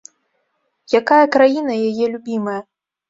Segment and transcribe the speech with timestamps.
[0.99, 2.61] Якая краіна яе любімая?